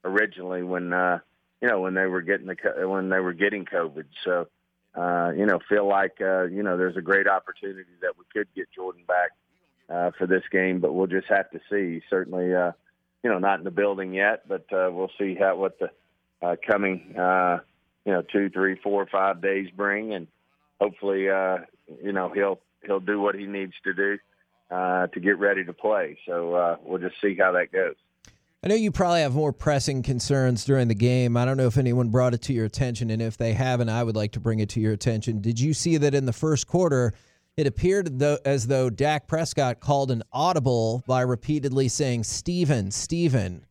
originally 0.04 0.62
when, 0.62 0.94
uh, 0.94 1.18
you 1.64 1.68
know, 1.68 1.82
when 1.82 1.96
they 1.96 2.06
were 2.06 2.22
getting 2.22 2.46
the 2.46 2.88
when 2.88 3.10
they 3.10 3.20
were 3.20 3.34
getting 3.34 3.66
COVID. 3.66 4.06
So, 4.24 4.48
uh, 4.94 5.32
you 5.36 5.48
know, 5.48 5.58
feel 5.68 5.88
like 5.88 6.22
uh, 6.22 6.44
you 6.44 6.62
know 6.62 6.78
there's 6.78 6.96
a 6.96 7.02
great 7.02 7.28
opportunity 7.28 7.90
that 8.04 8.14
we 8.20 8.26
could 8.32 8.48
get 8.56 8.68
Jourdan 8.78 9.08
back 9.08 9.32
uh, 9.90 10.12
for 10.16 10.28
this 10.28 10.44
game, 10.52 10.80
but 10.80 10.94
we'll 10.94 11.08
just 11.08 11.28
have 11.28 11.50
to 11.50 11.60
see. 11.72 12.04
Certainly, 12.08 12.54
uh, 12.54 12.74
you 13.24 13.32
know, 13.32 13.40
not 13.40 13.58
in 13.58 13.66
the 13.66 13.72
building 13.72 14.14
yet, 14.14 14.48
but 14.48 14.72
uh, 14.72 14.92
we'll 14.92 15.12
see 15.18 15.34
how 15.34 15.56
what 15.56 15.80
the 15.80 15.90
uh, 16.42 16.56
coming, 16.66 17.16
uh, 17.18 17.60
you 18.06 18.14
know, 18.14 18.22
two, 18.22 18.50
three, 18.50 18.80
four, 18.82 19.06
five 19.12 19.42
days 19.42 19.70
bring, 19.76 20.14
and 20.14 20.28
hopefully, 20.80 21.30
uh, 21.30 21.60
you 22.04 22.12
know, 22.12 22.30
he'll 22.34 22.60
he'll 22.86 23.00
do 23.00 23.20
what 23.20 23.36
he 23.36 23.46
needs 23.46 23.74
to 23.84 23.94
do 23.94 24.18
uh, 24.72 25.08
to 25.08 25.20
get 25.20 25.38
ready 25.38 25.64
to 25.66 25.74
play. 25.74 26.18
So 26.26 26.54
uh, 26.54 26.78
we'll 26.84 27.02
just 27.02 27.16
see 27.22 27.36
how 27.36 27.52
that 27.54 27.72
goes. 27.72 27.96
I 28.62 28.68
know 28.68 28.76
you 28.76 28.92
probably 28.92 29.22
have 29.22 29.34
more 29.34 29.54
pressing 29.54 30.04
concerns 30.04 30.66
during 30.66 30.90
the 30.90 30.96
game. 30.96 31.38
I 31.38 31.46
don't 31.46 31.56
know 31.56 31.68
if 31.68 31.78
anyone 31.78 32.10
brought 32.10 32.34
it 32.34 32.42
to 32.44 32.54
your 32.54 32.66
attention, 32.66 33.10
and 33.10 33.22
if 33.22 33.38
they 33.38 33.54
haven't, 33.54 33.88
I 33.88 34.04
would 34.04 34.18
like 34.18 34.34
to 34.34 34.42
bring 34.42 34.60
it 34.60 34.68
to 34.70 34.82
your 34.82 34.92
attention. 34.92 35.40
Did 35.40 35.60
you 35.60 35.74
see 35.74 35.96
that 35.96 36.14
in 36.14 36.26
the 36.26 36.34
first 36.34 36.68
quarter, 36.68 37.14
it 37.56 37.68
appeared 37.68 38.22
as 38.22 38.68
though 38.68 38.90
Dak 38.90 39.28
Prescott 39.28 39.80
called 39.80 40.12
an 40.12 40.24
audible 40.34 41.04
by 41.08 41.22
repeatedly 41.22 41.88
saying, 41.88 42.24
Steven, 42.26 42.92
Steven. 42.92 43.66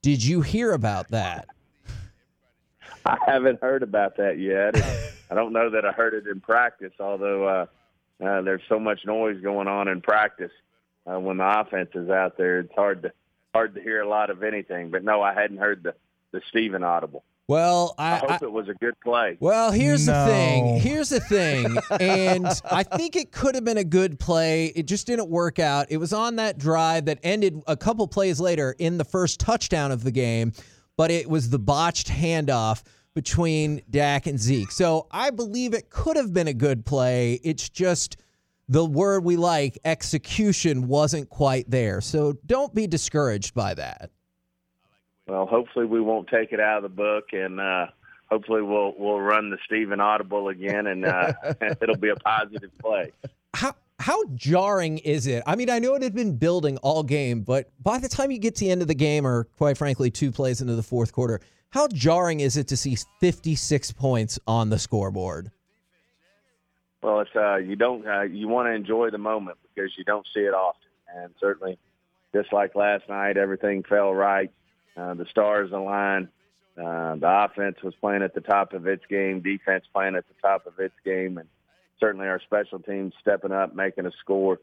Did 0.00 0.24
you 0.24 0.40
hear 0.40 0.72
about 0.72 1.08
that? 1.10 1.46
I 3.04 3.16
haven't 3.26 3.60
heard 3.60 3.82
about 3.82 4.16
that 4.18 4.38
yet. 4.38 4.76
I 5.30 5.34
don't 5.34 5.52
know 5.52 5.70
that 5.70 5.84
I 5.84 5.92
heard 5.92 6.14
it 6.14 6.26
in 6.26 6.40
practice, 6.40 6.92
although 7.00 7.46
uh, 7.46 7.66
uh, 8.24 8.42
there's 8.42 8.62
so 8.68 8.78
much 8.78 9.00
noise 9.04 9.40
going 9.42 9.68
on 9.68 9.88
in 9.88 10.00
practice 10.00 10.52
uh, 11.10 11.18
when 11.18 11.38
the 11.38 11.60
offense 11.60 11.90
is 11.94 12.10
out 12.10 12.36
there. 12.36 12.60
It's 12.60 12.74
hard 12.74 13.02
to 13.02 13.12
hard 13.54 13.74
to 13.74 13.82
hear 13.82 14.00
a 14.00 14.08
lot 14.08 14.30
of 14.30 14.42
anything. 14.42 14.90
But 14.90 15.04
no, 15.04 15.22
I 15.22 15.34
hadn't 15.34 15.58
heard 15.58 15.82
the 15.82 15.94
the 16.32 16.40
Steven 16.48 16.82
audible. 16.82 17.24
Well, 17.48 17.94
I, 17.98 18.12
I 18.12 18.16
hope 18.18 18.30
I, 18.30 18.38
it 18.42 18.52
was 18.52 18.68
a 18.68 18.74
good 18.74 18.98
play. 19.00 19.36
Well, 19.40 19.72
here's 19.72 20.06
No. 20.06 20.24
the 20.24 20.30
thing. 20.30 20.80
Here's 20.80 21.08
the 21.08 21.20
thing. 21.20 21.76
and 22.00 22.46
I 22.70 22.84
think 22.84 23.16
it 23.16 23.32
could 23.32 23.56
have 23.56 23.64
been 23.64 23.76
a 23.78 23.84
good 23.84 24.18
play. 24.20 24.66
It 24.66 24.86
just 24.86 25.06
didn't 25.08 25.28
work 25.28 25.58
out. 25.58 25.86
It 25.90 25.96
was 25.98 26.12
on 26.12 26.36
that 26.36 26.56
drive 26.56 27.06
that 27.06 27.18
ended 27.22 27.60
a 27.66 27.76
couple 27.76 28.06
plays 28.06 28.40
later 28.40 28.74
in 28.78 28.96
the 28.96 29.04
first 29.04 29.40
touchdown 29.40 29.90
of 29.90 30.04
the 30.04 30.12
game, 30.12 30.52
but 31.02 31.10
it 31.10 31.28
was 31.28 31.50
the 31.50 31.58
botched 31.58 32.06
handoff 32.06 32.84
between 33.12 33.82
Dak 33.90 34.28
and 34.28 34.38
Zeke. 34.38 34.70
So 34.70 35.08
I 35.10 35.30
believe 35.30 35.74
it 35.74 35.90
could 35.90 36.16
have 36.16 36.32
been 36.32 36.46
a 36.46 36.54
good 36.54 36.86
play. 36.86 37.40
It's 37.42 37.68
just 37.68 38.18
the 38.68 38.84
word 38.84 39.24
we 39.24 39.36
like, 39.36 39.80
execution, 39.84 40.86
wasn't 40.86 41.28
quite 41.28 41.68
there. 41.68 42.00
So 42.00 42.34
don't 42.46 42.72
be 42.72 42.86
discouraged 42.86 43.52
by 43.52 43.74
that. 43.74 44.12
Well, 45.26 45.44
hopefully 45.46 45.86
we 45.86 46.00
won't 46.00 46.28
take 46.28 46.52
it 46.52 46.60
out 46.60 46.76
of 46.76 46.82
the 46.84 46.88
book, 46.88 47.32
and 47.32 47.58
uh, 47.58 47.86
hopefully 48.30 48.62
we'll 48.62 48.94
we'll 48.96 49.20
run 49.20 49.50
the 49.50 49.58
Stephen 49.66 49.98
audible 49.98 50.50
again, 50.50 50.86
and 50.86 51.04
uh, 51.04 51.32
it'll 51.82 51.96
be 51.96 52.10
a 52.10 52.14
positive 52.14 52.70
play. 52.78 53.10
How 54.02 54.24
jarring 54.34 54.98
is 54.98 55.28
it? 55.28 55.44
I 55.46 55.54
mean, 55.54 55.70
I 55.70 55.78
know 55.78 55.94
it 55.94 56.02
had 56.02 56.14
been 56.14 56.36
building 56.36 56.76
all 56.78 57.04
game, 57.04 57.42
but 57.42 57.70
by 57.80 57.98
the 57.98 58.08
time 58.08 58.32
you 58.32 58.38
get 58.38 58.56
to 58.56 58.64
the 58.64 58.70
end 58.70 58.82
of 58.82 58.88
the 58.88 58.94
game, 58.94 59.24
or 59.24 59.44
quite 59.56 59.78
frankly, 59.78 60.10
two 60.10 60.32
plays 60.32 60.60
into 60.60 60.74
the 60.74 60.82
fourth 60.82 61.12
quarter, 61.12 61.40
how 61.70 61.86
jarring 61.86 62.40
is 62.40 62.56
it 62.56 62.66
to 62.68 62.76
see 62.76 62.96
56 63.20 63.92
points 63.92 64.40
on 64.46 64.70
the 64.70 64.78
scoreboard? 64.78 65.52
Well, 67.00 67.20
it's 67.20 67.30
uh, 67.34 67.56
you 67.56 67.76
don't 67.76 68.06
uh, 68.06 68.22
you 68.22 68.48
want 68.48 68.66
to 68.66 68.72
enjoy 68.72 69.10
the 69.10 69.18
moment 69.18 69.58
because 69.62 69.92
you 69.96 70.04
don't 70.04 70.26
see 70.34 70.40
it 70.40 70.54
often, 70.54 70.88
and 71.16 71.32
certainly, 71.40 71.78
just 72.34 72.52
like 72.52 72.74
last 72.74 73.08
night, 73.08 73.36
everything 73.36 73.84
fell 73.84 74.12
right. 74.12 74.50
Uh, 74.96 75.14
the 75.14 75.26
stars 75.30 75.70
aligned. 75.72 76.28
Uh, 76.76 77.16
the 77.16 77.44
offense 77.44 77.76
was 77.82 77.94
playing 78.00 78.22
at 78.22 78.34
the 78.34 78.40
top 78.40 78.72
of 78.72 78.86
its 78.86 79.04
game, 79.08 79.40
defense 79.40 79.84
playing 79.92 80.16
at 80.16 80.24
the 80.28 80.34
top 80.40 80.66
of 80.66 80.78
its 80.78 80.94
game, 81.04 81.38
and 81.38 81.48
certainly 82.02 82.26
our 82.26 82.40
special 82.40 82.80
teams 82.80 83.14
stepping 83.20 83.52
up, 83.52 83.74
making 83.74 84.06
a 84.06 84.10
score. 84.20 84.58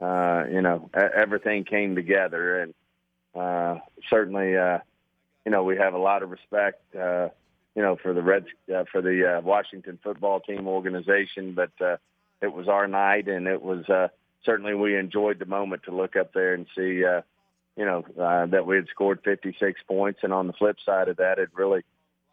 Uh, 0.00 0.44
you 0.50 0.60
know, 0.60 0.90
everything 0.94 1.64
came 1.64 1.94
together, 1.94 2.62
and 2.62 2.74
uh, 3.34 3.78
certainly, 4.08 4.56
uh, 4.56 4.78
you 5.44 5.52
know, 5.52 5.62
we 5.62 5.76
have 5.76 5.94
a 5.94 5.98
lot 5.98 6.22
of 6.22 6.30
respect. 6.30 6.82
Uh, 6.96 7.28
you 7.76 7.82
know, 7.82 7.96
for 8.02 8.12
the 8.12 8.22
Reds, 8.22 8.46
uh, 8.74 8.84
for 8.90 9.00
the 9.00 9.36
uh, 9.38 9.40
Washington 9.42 9.98
football 10.02 10.40
team 10.40 10.66
organization. 10.66 11.54
But 11.54 11.70
uh, 11.80 11.96
it 12.42 12.52
was 12.52 12.66
our 12.66 12.88
night, 12.88 13.28
and 13.28 13.46
it 13.46 13.62
was 13.62 13.88
uh, 13.88 14.08
certainly 14.44 14.74
we 14.74 14.96
enjoyed 14.96 15.38
the 15.38 15.46
moment 15.46 15.84
to 15.84 15.94
look 15.94 16.16
up 16.16 16.32
there 16.32 16.54
and 16.54 16.66
see, 16.76 17.04
uh, 17.04 17.22
you 17.76 17.84
know, 17.84 18.04
uh, 18.20 18.46
that 18.46 18.66
we 18.66 18.76
had 18.76 18.88
scored 18.88 19.20
56 19.24 19.80
points. 19.86 20.20
And 20.22 20.32
on 20.32 20.48
the 20.48 20.52
flip 20.54 20.78
side 20.84 21.08
of 21.08 21.18
that, 21.18 21.38
it 21.38 21.50
really, 21.54 21.82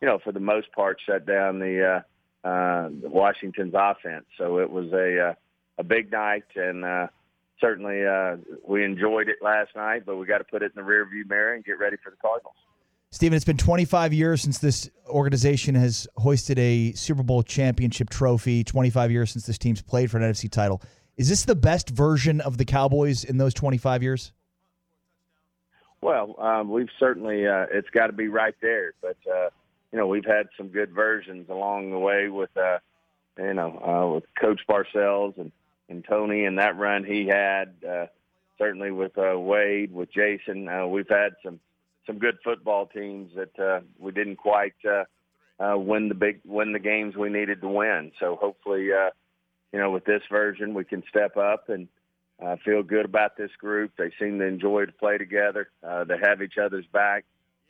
you 0.01 0.07
know, 0.07 0.17
for 0.17 0.31
the 0.31 0.39
most 0.39 0.71
part, 0.71 0.99
shut 1.05 1.27
down 1.27 1.59
the 1.59 1.85
uh, 1.85 2.01
uh, 2.43 2.89
Washington's 3.03 3.73
offense. 3.75 4.25
So 4.37 4.59
it 4.59 4.69
was 4.69 4.91
a 4.93 5.29
uh, 5.29 5.33
a 5.77 5.83
big 5.83 6.11
night, 6.11 6.45
and 6.55 6.83
uh, 6.83 7.07
certainly 7.59 8.05
uh, 8.05 8.37
we 8.67 8.83
enjoyed 8.83 9.29
it 9.29 9.37
last 9.41 9.75
night. 9.75 10.03
But 10.05 10.17
we 10.17 10.25
got 10.25 10.39
to 10.39 10.43
put 10.43 10.63
it 10.63 10.71
in 10.75 10.83
the 10.83 10.89
rearview 10.89 11.27
mirror 11.27 11.53
and 11.53 11.63
get 11.63 11.79
ready 11.79 11.97
for 12.03 12.09
the 12.09 12.17
Cardinals. 12.17 12.55
Stephen, 13.09 13.35
it's 13.35 13.45
been 13.45 13.57
25 13.57 14.13
years 14.13 14.41
since 14.41 14.59
this 14.59 14.89
organization 15.07 15.75
has 15.75 16.07
hoisted 16.17 16.59
a 16.59 16.91
Super 16.91 17.23
Bowl 17.23 17.41
championship 17.41 18.09
trophy, 18.09 18.65
25 18.65 19.11
years 19.11 19.31
since 19.31 19.45
this 19.45 19.57
team's 19.57 19.81
played 19.81 20.11
for 20.11 20.17
an 20.17 20.23
NFC 20.23 20.51
title. 20.51 20.81
Is 21.15 21.29
this 21.29 21.45
the 21.45 21.55
best 21.55 21.89
version 21.89 22.41
of 22.41 22.57
the 22.57 22.65
Cowboys 22.65 23.23
in 23.23 23.37
those 23.37 23.53
25 23.53 24.03
years? 24.03 24.33
Well, 26.01 26.35
um, 26.39 26.69
we've 26.69 26.89
certainly 26.99 27.47
uh, 27.47 27.65
it's 27.71 27.89
got 27.89 28.07
to 28.07 28.13
be 28.13 28.27
right 28.27 28.55
there, 28.61 28.93
but 29.01 29.17
uh, 29.29 29.49
you 29.91 29.97
know 29.97 30.07
we've 30.07 30.25
had 30.25 30.47
some 30.57 30.67
good 30.67 30.91
versions 30.91 31.49
along 31.49 31.91
the 31.91 31.99
way 31.99 32.29
with 32.29 32.55
uh, 32.57 32.79
you 33.37 33.53
know 33.53 33.79
uh, 33.79 34.13
with 34.15 34.23
Coach 34.39 34.61
Parcells 34.69 35.37
and 35.37 35.51
and 35.89 36.03
Tony 36.07 36.45
and 36.45 36.57
that 36.59 36.77
run 36.77 37.03
he 37.03 37.27
had. 37.27 37.73
Uh, 37.87 38.07
certainly 38.57 38.91
with 38.91 39.17
uh, 39.17 39.39
Wade, 39.39 39.93
with 39.93 40.11
Jason, 40.11 40.67
uh, 40.67 40.87
we've 40.87 41.09
had 41.09 41.33
some 41.43 41.59
some 42.05 42.17
good 42.17 42.37
football 42.43 42.87
teams 42.87 43.31
that 43.35 43.59
uh, 43.59 43.81
we 43.99 44.11
didn't 44.11 44.37
quite 44.37 44.73
uh, 44.89 45.03
uh, 45.63 45.77
win 45.77 46.09
the 46.09 46.15
big 46.15 46.39
win 46.45 46.71
the 46.71 46.79
games 46.79 47.15
we 47.15 47.29
needed 47.29 47.61
to 47.61 47.67
win. 47.67 48.11
So 48.19 48.37
hopefully, 48.39 48.91
uh, 48.91 49.09
you 49.73 49.79
know, 49.79 49.91
with 49.91 50.05
this 50.05 50.23
version, 50.31 50.73
we 50.73 50.85
can 50.85 51.03
step 51.09 51.37
up 51.37 51.69
and 51.69 51.87
uh, 52.43 52.55
feel 52.63 52.83
good 52.83 53.05
about 53.05 53.37
this 53.37 53.51
group. 53.59 53.91
They 53.97 54.11
seem 54.19 54.39
to 54.39 54.45
enjoy 54.45 54.85
to 54.85 54.91
play 54.91 55.17
together. 55.17 55.69
Uh, 55.83 56.05
they 56.05 56.17
have 56.23 56.41
each 56.41 56.57
other's 56.57 56.85
back. 56.87 57.25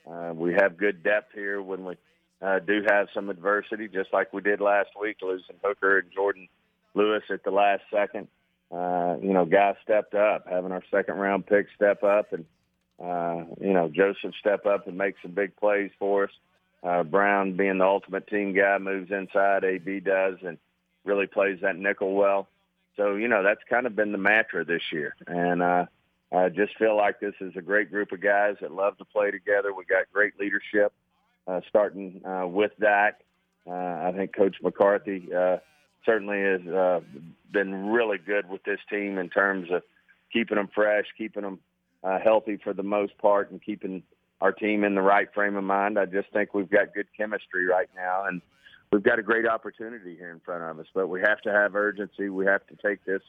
Uh, 0.10 0.34
we 0.34 0.54
have 0.54 0.78
good 0.78 1.04
depth 1.04 1.34
here 1.34 1.62
when 1.62 1.84
we 1.86 1.96
uh, 2.42 2.60
do 2.60 2.84
have 2.88 3.08
some 3.14 3.30
adversity, 3.30 3.88
just 3.88 4.14
like 4.14 4.32
we 4.32 4.42
did 4.42 4.62
last 4.62 4.90
week, 5.00 5.18
losing 5.22 5.56
Hooker 5.64 6.00
and 6.00 6.10
Jourdan 6.12 6.48
Lewis 6.94 7.24
at 7.30 7.44
the 7.44 7.52
last 7.52 7.84
second. 7.92 8.28
Uh, 8.72 9.16
you 9.22 9.34
know, 9.34 9.46
guys 9.46 9.76
stepped 9.84 10.14
up, 10.14 10.46
having 10.50 10.72
our 10.72 10.84
second 10.92 11.16
round 11.16 11.46
pick 11.46 11.68
step 11.76 12.04
up, 12.04 12.34
and 12.34 12.46
uh, 13.04 13.46
you 13.62 13.74
know 13.74 13.90
Joseph 13.90 14.34
step 14.40 14.66
up 14.66 14.88
and 14.88 14.98
make 14.98 15.16
some 15.22 15.32
big 15.32 15.56
plays 15.56 15.92
for 15.98 16.26
us. 16.26 16.32
Uh, 16.84 17.04
Brown, 17.04 17.58
being 17.58 17.80
the 17.80 17.86
ultimate 17.86 18.28
team 18.28 18.54
guy, 18.54 18.78
moves 18.78 19.12
inside. 19.12 19.64
AB 19.64 20.02
does 20.02 20.36
and 20.46 20.58
really 21.06 21.28
plays 21.28 21.60
that 21.62 21.78
nickel 21.78 22.14
well. 22.14 22.48
So 22.98 23.16
you 23.16 23.28
know 23.28 23.42
that's 23.42 23.62
kind 23.70 23.88
of 23.88 23.96
been 23.96 24.12
the 24.12 24.18
mantra 24.18 24.66
this 24.66 24.84
year, 24.92 25.16
and 25.28 25.62
uh, 25.62 25.86
I 26.32 26.50
just 26.50 26.78
feel 26.78 26.98
like 26.98 27.20
this 27.20 27.34
is 27.40 27.54
a 27.56 27.62
great 27.62 27.90
group 27.90 28.12
of 28.12 28.22
guys 28.22 28.56
that 28.62 28.72
love 28.72 28.98
to 28.98 29.06
play 29.06 29.32
together. 29.32 29.74
We 29.74 29.86
got 29.86 30.12
great 30.12 30.34
leadership, 30.40 30.92
uh, 31.48 31.62
starting 31.70 32.22
uh, 32.26 32.48
with 32.48 32.72
Dak. 32.80 33.22
Uh, 33.66 33.72
I 33.72 34.14
think 34.16 34.36
Coach 34.36 34.58
McCarthy 34.62 35.30
uh, 35.34 35.58
certainly 36.06 36.42
has 36.42 36.68
uh, 36.68 37.00
been 37.52 37.88
really 37.88 38.18
good 38.18 38.50
with 38.50 38.64
this 38.64 38.80
team 38.90 39.18
in 39.18 39.30
terms 39.30 39.70
of 39.72 39.84
keeping 40.32 40.58
them 40.58 40.70
fresh, 40.74 41.06
keeping 41.18 41.44
them 41.44 41.60
uh, 42.04 42.20
healthy 42.20 42.58
for 42.62 42.74
the 42.74 42.84
most 42.84 43.18
part, 43.18 43.52
and 43.52 43.62
keeping 43.62 44.04
our 44.42 44.52
team 44.52 44.84
in 44.84 44.96
the 44.96 45.02
right 45.02 45.34
frame 45.34 45.56
of 45.56 45.64
mind. 45.64 45.98
I 45.98 46.06
just 46.06 46.32
think 46.32 46.54
we've 46.54 46.70
got 46.70 46.94
good 46.94 47.08
chemistry 47.16 47.66
right 47.66 47.90
now, 47.96 48.26
and 48.26 48.42
we've 48.92 49.04
got 49.04 49.18
a 49.18 49.24
great 49.24 49.48
opportunity 49.48 50.16
here 50.16 50.32
in 50.32 50.42
front 50.42 50.64
of 50.64 50.80
us. 50.80 50.88
But 50.94 51.08
we 51.08 51.22
have 51.22 51.42
to 51.42 51.52
have 51.52 51.76
urgency. 51.76 52.30
We 52.30 52.46
have 52.46 52.66
to 52.68 52.76
take 52.76 53.04
this 53.06 53.22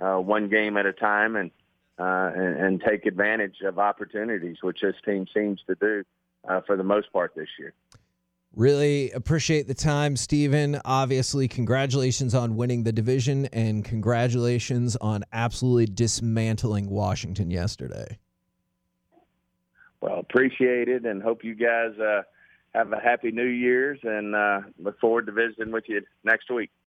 uh, 0.00 0.16
one 0.16 0.48
game 0.48 0.76
at 0.76 0.86
a 0.86 0.92
time 0.92 1.36
and, 1.36 1.50
uh, 1.98 2.30
and 2.34 2.56
and 2.56 2.82
take 2.86 3.06
advantage 3.06 3.56
of 3.64 3.78
opportunities, 3.78 4.56
which 4.62 4.78
this 4.82 4.96
team 5.04 5.26
seems 5.34 5.60
to 5.66 5.74
do 5.76 6.04
uh, 6.48 6.60
for 6.66 6.76
the 6.76 6.84
most 6.84 7.12
part 7.12 7.34
this 7.34 7.48
year. 7.58 7.72
Really 8.56 9.10
appreciate 9.10 9.66
the 9.66 9.74
time, 9.74 10.16
Stephen. 10.16 10.80
Obviously, 10.84 11.48
congratulations 11.48 12.36
on 12.36 12.54
winning 12.56 12.84
the 12.84 12.92
division 12.92 13.46
and 13.46 13.84
congratulations 13.84 14.94
on 14.96 15.24
absolutely 15.32 15.86
dismantling 15.86 16.88
Washington 16.88 17.50
yesterday. 17.50 18.18
Well, 20.00 20.20
appreciate 20.20 20.88
it 20.88 21.04
and 21.04 21.20
hope 21.20 21.42
you 21.42 21.56
guys 21.56 21.98
uh, 21.98 22.22
have 22.74 22.92
a 22.92 23.00
happy 23.00 23.32
New 23.32 23.46
Year's 23.46 23.98
and 24.04 24.36
uh, 24.36 24.60
look 24.78 25.00
forward 25.00 25.26
to 25.26 25.32
visiting 25.32 25.72
with 25.72 25.84
you 25.88 26.02
next 26.22 26.48
week. 26.48 26.70